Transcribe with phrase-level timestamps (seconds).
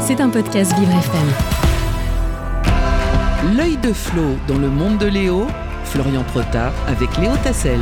[0.00, 1.28] C'est un podcast Vivre FM.
[3.56, 5.46] L'œil de Flo dans le monde de Léo,
[5.84, 7.80] Florian Prota avec Léo Tassel.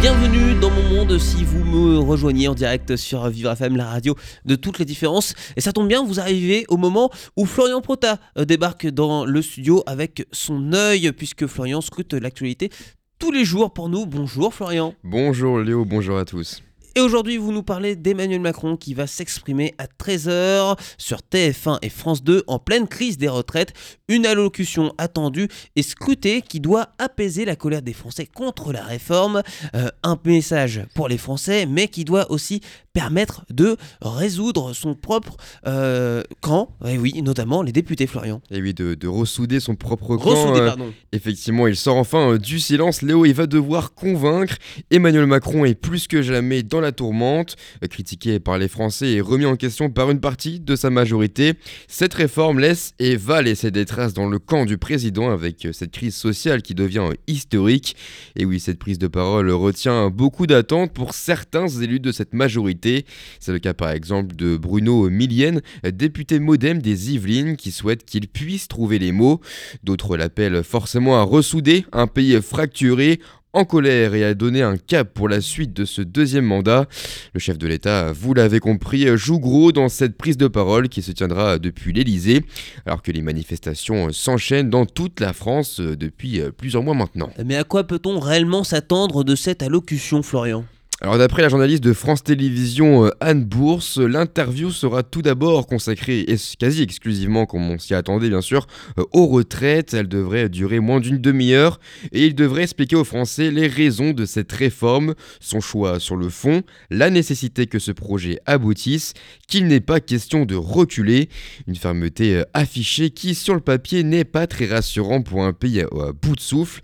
[0.00, 4.14] Bienvenue dans mon monde si vous me rejoignez en direct sur Vivre FM, la radio
[4.44, 5.34] de toutes les différences.
[5.56, 9.42] Et ça tombe bien, vous arrivez au moment où Florian Prota euh, débarque dans le
[9.42, 12.70] studio avec son œil, puisque Florian scrute l'actualité
[13.18, 14.06] tous les jours pour nous.
[14.06, 14.94] Bonjour Florian.
[15.04, 16.62] Bonjour Léo, bonjour à tous.
[16.96, 21.88] Et aujourd'hui, vous nous parlez d'Emmanuel Macron qui va s'exprimer à 13h sur TF1 et
[21.88, 23.72] France 2 en pleine crise des retraites.
[24.06, 29.42] Une allocution attendue et scrutée qui doit apaiser la colère des Français contre la réforme.
[29.74, 32.60] Euh, un message pour les Français, mais qui doit aussi
[32.92, 36.68] permettre de résoudre son propre euh, camp.
[36.86, 38.40] Et oui, notamment les députés Florian.
[38.52, 40.30] Et oui, de, de ressouder son propre camp.
[40.30, 40.92] Ressouder, Euh, pardon.
[41.10, 43.02] effectivement, il sort enfin euh, du silence.
[43.02, 44.54] Léo, il va devoir convaincre.
[44.92, 47.56] Emmanuel Macron est plus que jamais dans la tourmente.
[47.82, 51.54] Euh, Critiqué par les Français et remis en question par une partie de sa majorité,
[51.88, 55.92] cette réforme laisse et va laisser des traces dans le camp du président avec cette
[55.92, 57.96] crise sociale qui devient historique.
[58.36, 63.04] Et oui, cette prise de parole retient beaucoup d'attentes pour certains élus de cette majorité.
[63.40, 68.28] C'est le cas par exemple de Bruno Millienne, député modem des Yvelines, qui souhaite qu'il
[68.28, 69.40] puisse trouver les mots.
[69.82, 73.20] D'autres l'appellent forcément à ressouder un pays fracturé
[73.54, 76.86] en colère et à donner un cap pour la suite de ce deuxième mandat.
[77.32, 81.00] Le chef de l'État, vous l'avez compris, joue gros dans cette prise de parole qui
[81.00, 82.44] se tiendra depuis l'Elysée,
[82.84, 87.30] alors que les manifestations s'enchaînent dans toute la France depuis plusieurs mois maintenant.
[87.44, 90.64] Mais à quoi peut-on réellement s'attendre de cette allocution, Florian?
[91.04, 96.20] Alors d'après la journaliste de France Télévisions euh, Anne Bourse, l'interview sera tout d'abord consacrée
[96.20, 98.66] et quasi exclusivement, comme on s'y attendait bien sûr,
[98.98, 99.92] euh, aux retraites.
[99.92, 101.78] Elle devrait durer moins d'une demi-heure
[102.12, 106.30] et il devrait expliquer aux Français les raisons de cette réforme, son choix sur le
[106.30, 109.12] fond, la nécessité que ce projet aboutisse,
[109.46, 111.28] qu'il n'est pas question de reculer,
[111.66, 115.82] une fermeté euh, affichée qui sur le papier n'est pas très rassurant pour un pays
[115.82, 116.80] à, bout de souffle.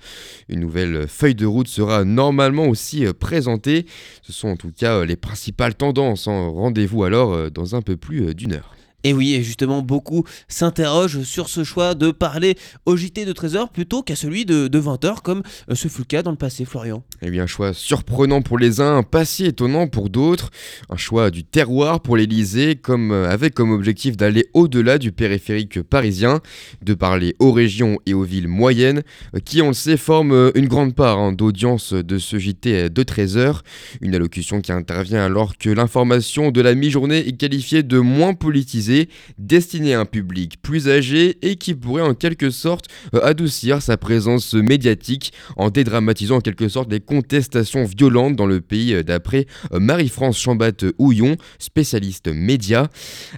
[0.50, 3.86] Une nouvelle feuille de route sera normalement aussi présentée.
[4.22, 6.28] Ce sont en tout cas euh, les principales tendances.
[6.28, 6.48] hein.
[6.48, 8.74] Rendez-vous alors euh, dans un peu plus euh, d'une heure.
[9.04, 13.70] Et oui, et justement, beaucoup s'interrogent sur ce choix de parler au JT de 13h
[13.72, 17.02] plutôt qu'à celui de, 20h, comme euh, ce fut le cas dans le passé, Florian.
[17.22, 20.50] Eh bien, un choix surprenant pour les uns, pas si étonnant pour d'autres.
[20.90, 25.82] Un choix du terroir pour l'Elysée, comme, euh, avec comme objectif d'aller au-delà du périphérique
[25.82, 26.40] parisien,
[26.82, 29.02] de parler aux régions et aux villes moyennes,
[29.34, 33.02] euh, qui, on le sait, forment une grande part hein, d'audience de ce JT de
[33.02, 33.60] 13h.
[34.02, 38.89] Une allocution qui intervient alors que l'information de la mi-journée est qualifiée de moins politisée,
[39.38, 43.96] destinée à un public plus âgé et qui pourrait en quelque sorte euh, adoucir sa
[43.96, 49.46] présence médiatique en dédramatisant en quelque sorte les contestations violentes dans le pays euh, d'après
[49.72, 52.88] euh, Marie-France Chambat-Houillon, spécialiste média.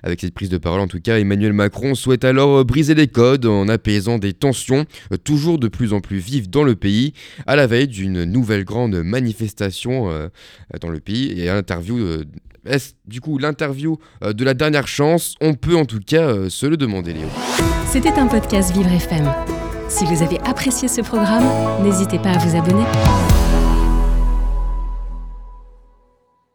[0.02, 3.46] Avec cette prise de parole en tout cas, Emmanuel Macron souhaite alors briser les codes
[3.46, 4.86] en apaisant des tensions
[5.24, 7.12] toujours de plus en plus vives dans le pays
[7.46, 10.10] à la veille d'une nouvelle grande manifestation
[10.80, 12.22] dans le pays et euh,
[12.66, 15.34] est-ce du coup l'interview euh, de la dernière chance?
[15.40, 17.28] On peut en tout cas euh, se le demander Léo.
[17.86, 19.30] C'était un podcast Vivre FM.
[19.88, 21.44] Si vous avez apprécié ce programme,
[21.82, 22.84] n'hésitez pas à vous abonner.